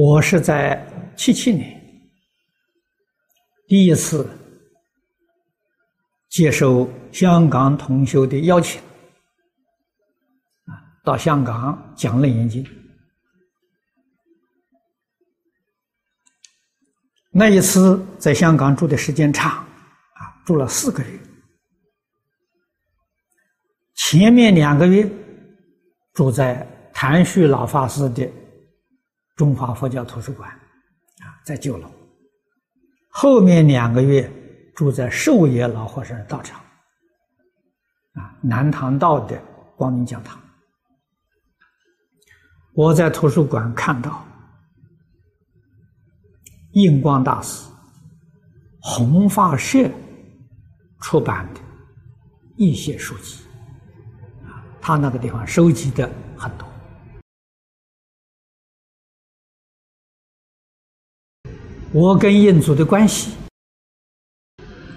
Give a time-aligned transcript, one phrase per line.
[0.00, 0.80] 我是在
[1.16, 1.76] 七七年
[3.66, 4.24] 第一次
[6.28, 8.80] 接受香港同修的邀请，
[10.66, 10.70] 啊，
[11.02, 12.64] 到香港讲楞严经。
[17.32, 21.20] 那一次在香港住的时间长，啊，住了四个月。
[23.96, 25.10] 前面两个月
[26.12, 28.30] 住在谭旭老法师的
[29.38, 31.88] 中华佛教图书馆，啊，在九楼；
[33.08, 34.30] 后面两个月
[34.74, 36.60] 住在寿野老和尚道场，
[38.14, 39.40] 啊，南唐道的
[39.76, 40.38] 光明讲堂。
[42.74, 44.24] 我在图书馆看到。
[46.72, 47.66] 印光大师
[48.78, 49.90] 红发社
[51.00, 51.60] 出版的
[52.56, 53.42] 一些书籍，
[54.44, 56.68] 啊，他那个地方收集的很多。
[61.90, 63.32] 我跟印祖的关系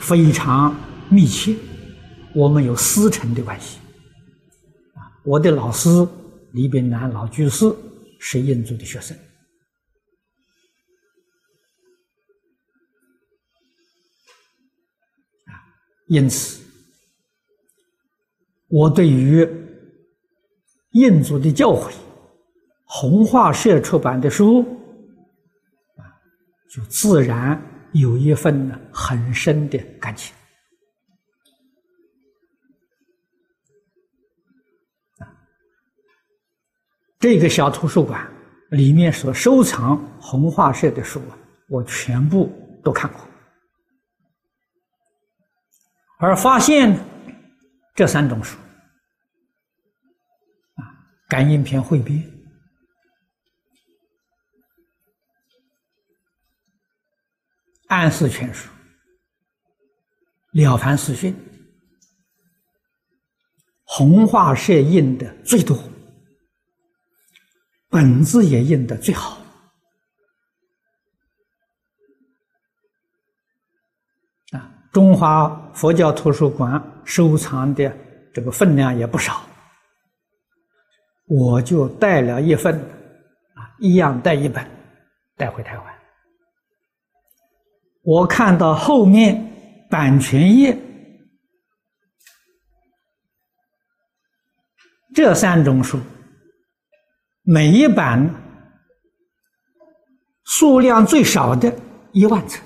[0.00, 0.74] 非常
[1.10, 1.54] 密切，
[2.34, 3.78] 我们有师承的关系。
[4.94, 5.88] 啊，我的老师
[6.52, 7.70] 李炳南老居士
[8.18, 9.14] 是印祖的学生。
[15.44, 15.52] 啊
[16.06, 16.62] 因此，
[18.68, 19.46] 我对于
[20.92, 21.92] 印祖的教诲、
[22.86, 24.64] 弘化社出版的书，
[26.70, 27.60] 就自然
[27.92, 30.34] 有一份呢很深的感情。
[35.18, 35.24] 啊，
[37.18, 38.30] 这个小图书馆
[38.70, 41.22] 里面所收藏弘化社的书，
[41.68, 42.52] 我全部
[42.84, 43.20] 都看过。
[46.20, 46.98] 而发现
[47.94, 48.58] 这三种书
[50.74, 50.82] 啊，
[51.30, 52.18] 《感应篇汇编》
[57.88, 58.68] 《暗示全书》
[60.52, 61.32] 《了凡四训》，
[63.84, 65.78] 红化社印的最多，
[67.88, 69.38] 本子也印的最好。
[74.52, 77.96] 啊中华佛教图书馆收藏的
[78.34, 79.46] 这个分量也不少，
[81.26, 82.78] 我就带了一份，
[83.54, 84.66] 啊，一样带一本，
[85.36, 85.97] 带回台湾。
[88.02, 90.76] 我看到后面版权页
[95.14, 95.98] 这三种书，
[97.42, 98.34] 每一版
[100.44, 101.74] 数量最少的
[102.12, 102.62] 一万册。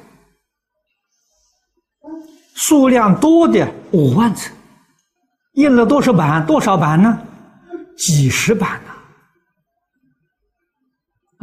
[2.54, 4.52] 数量多的五万册，
[5.54, 6.46] 印了多少版？
[6.46, 7.18] 多少版呢？
[7.96, 8.92] 几十版呢？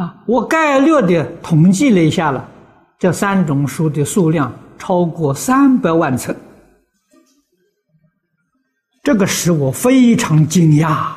[0.04, 2.50] 啊，我概略的统计了一下了，
[3.00, 6.36] 这三种书的数量超过三百万册，
[9.02, 11.14] 这个使我非常惊讶。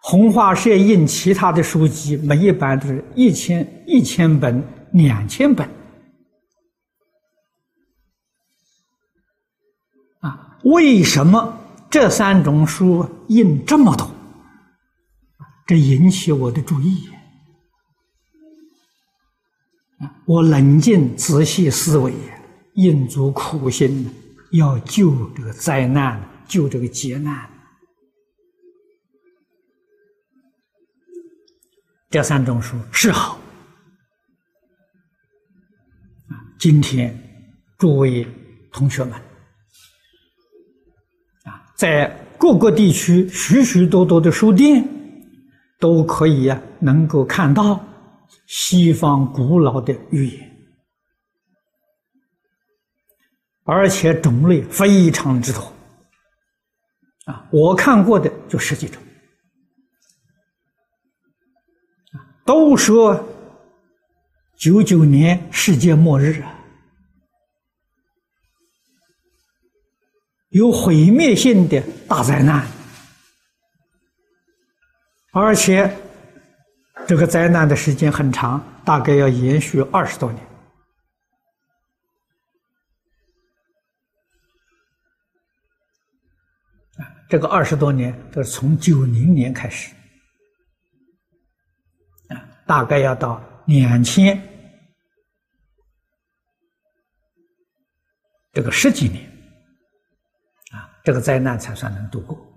[0.00, 5.68] 红花社印其他的书籍，每一版都是一千、一千本、两千本。
[10.20, 11.58] 啊为什么
[11.90, 14.08] 这三种书印这么多？
[15.66, 17.08] 这引起我的注意。
[20.26, 22.14] 我冷静仔细思维，
[22.74, 24.10] 印足苦心，
[24.52, 27.48] 要救这个灾难，救这个劫难。
[32.10, 33.38] 这三种书是好。
[36.58, 37.14] 今天
[37.76, 38.26] 诸位
[38.72, 39.12] 同学们。
[41.44, 44.86] 啊在各个地区，许许多多的书店
[45.80, 47.84] 都可以呀，能够看到
[48.46, 50.56] 西方古老的语言，
[53.64, 55.60] 而且种类非常之多。
[57.26, 59.02] 啊，我看过的就十几种，
[62.44, 63.26] 都说
[64.56, 66.60] 九九年世界末日啊。
[70.50, 72.64] 有毁灭性的大灾难，
[75.32, 75.96] 而且
[77.06, 80.46] 这个灾难的时间很长，大概要延续二十多年。
[87.28, 89.94] 这个二十多年都是从九零年开始，
[92.28, 94.40] 啊，大概要到两千
[98.52, 99.24] 这个十几年。
[100.70, 102.53] 啊这个灾难才算能度过，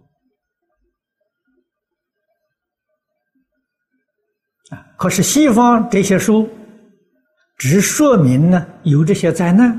[4.98, 6.50] 可是西方这些书
[7.58, 9.72] 只说明呢有这些灾难，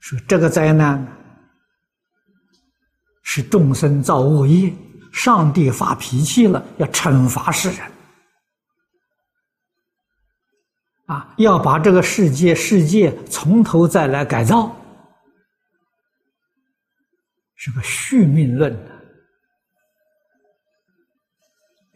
[0.00, 1.06] 说这个灾难
[3.22, 4.72] 是众生造恶业，
[5.12, 7.80] 上帝发脾气了，要惩罚世人，
[11.06, 14.74] 啊，要把这个世界世界从头再来改造，
[17.56, 18.97] 是个续命论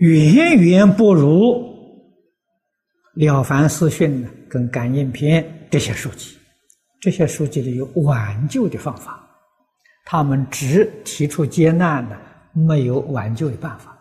[0.03, 1.31] 远远不如
[3.25, 6.37] 《了凡四训》呢，跟《感应篇》这些书籍，
[7.01, 9.25] 这些书籍里有挽救的方法，
[10.05, 12.21] 他们只提出劫难的，
[12.53, 13.97] 没有挽救的办法。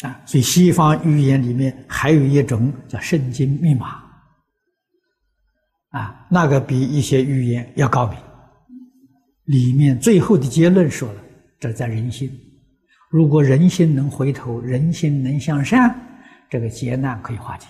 [0.00, 4.02] 啊，所以西方语言里面还有一种叫圣经密码，
[5.90, 8.18] 啊，那个比一些语言要高明。
[9.50, 11.20] 里面最后的结论说了
[11.58, 12.30] ：“这在人心，
[13.10, 15.92] 如果人心能回头，人心能向善，
[16.48, 17.66] 这个劫难可以化解。”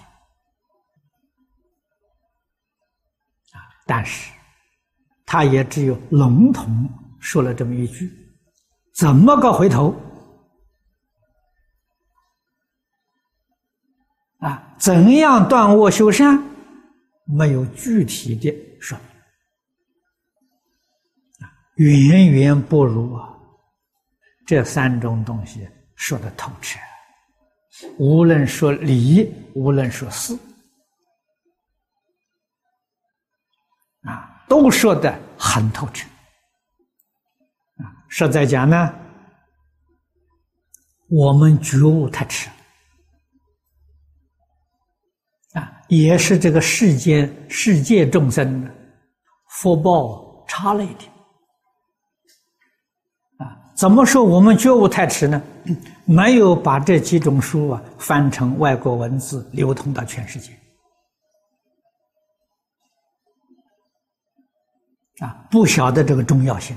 [3.52, 4.30] 啊，但是
[5.24, 6.86] 他也只有笼统
[7.18, 8.12] 说了这么一句
[8.92, 9.96] ：“怎么个回头？”
[14.40, 16.44] 啊，怎样断恶修善？
[17.24, 18.98] 没有具体的说。
[21.88, 23.34] 远远不如啊！
[24.46, 26.78] 这三种东西说的透彻，
[27.96, 30.36] 无论说理，无论说事，
[34.02, 36.06] 啊，都说的很透彻。
[37.76, 38.94] 啊，实在讲呢，
[41.08, 42.50] 我们觉悟太迟，
[45.54, 48.74] 啊，也是这个世间世界众生的
[49.48, 51.10] 福报差了一点。
[53.80, 55.42] 怎么说我们觉悟太迟呢？
[56.04, 60.52] 没有把这几种书啊翻成外国文字，流通到全世界。
[65.20, 66.76] 啊，不晓得这个重要性。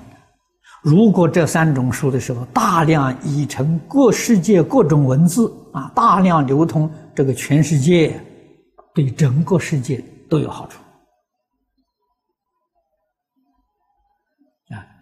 [0.81, 8.17] 如果这三种书的时候大量译成各世界各种文字啊，大量流通这个全世界，
[8.94, 10.81] 对整个世界都有好处。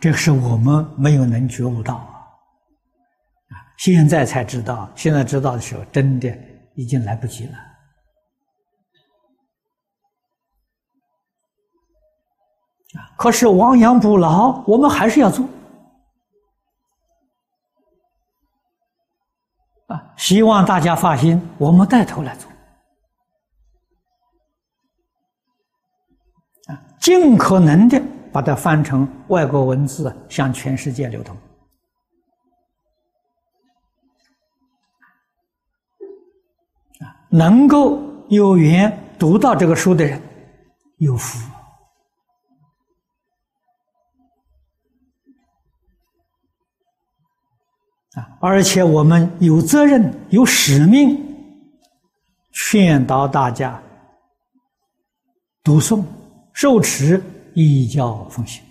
[0.01, 3.53] 这是我们没有能觉悟到啊！
[3.77, 6.35] 现在才知道，现在知道的时候，真的
[6.73, 7.53] 已经来不及了。
[13.15, 15.47] 可是亡羊补牢，我们还是要做。
[19.85, 22.49] 啊，希望大家放心，我们带头来做。
[26.73, 28.01] 啊，尽可能的。
[28.31, 31.35] 把它翻成外国文字，向全世界流通。
[36.99, 40.21] 啊，能够有缘读到这个书的人，
[40.97, 41.39] 有福。
[48.13, 51.17] 啊，而且我们有责任、有使命，
[52.51, 53.81] 劝导大家
[55.63, 56.03] 读诵、
[56.53, 57.21] 受持。
[57.53, 58.63] 依教奉行，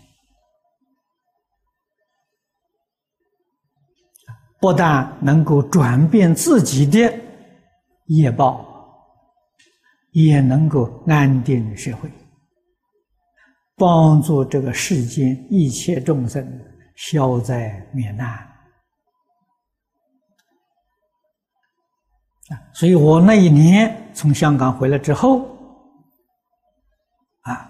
[4.58, 7.13] 不但能够转变自己的
[8.06, 8.67] 业报，
[10.13, 12.10] 也能够安定社会，
[13.77, 16.46] 帮助这个世间一切众生
[16.96, 18.29] 消灾免难。
[22.49, 25.46] 啊，所以我那一年从香港回来之后，
[27.43, 27.67] 啊。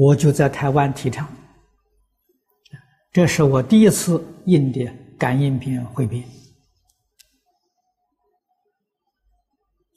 [0.00, 1.26] 我就在台湾提倡，
[3.10, 4.88] 这是我第一次印的
[5.18, 6.22] 感应篇汇编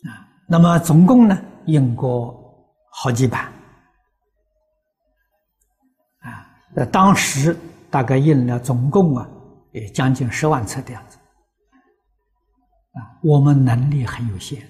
[0.05, 0.25] 啊。
[0.47, 2.35] 那么总共呢印过
[2.91, 3.53] 好几版
[6.21, 6.49] 啊。
[6.73, 7.55] 那当时
[7.91, 9.29] 大概印了总共啊
[9.71, 11.19] 也将近十万册的样子
[12.93, 13.21] 啊。
[13.21, 14.67] 我们能力很有限。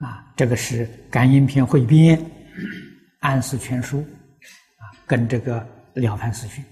[0.00, 2.18] 啊，这个是《感应篇汇编》
[3.20, 5.60] 《安世全书》啊，跟这个
[6.00, 6.64] 《了凡四训》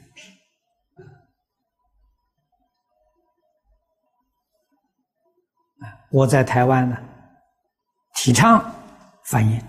[5.85, 6.97] 啊，我在台湾呢，
[8.14, 8.64] 提倡
[9.25, 9.61] 翻译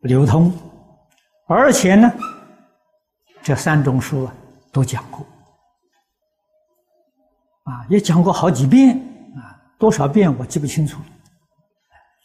[0.00, 0.50] 流通，
[1.48, 2.10] 而且呢，
[3.42, 4.34] 这三种书啊
[4.72, 5.20] 都讲过
[7.64, 8.96] 啊，也讲过好几遍
[9.36, 11.06] 啊，多少遍我记不清楚了。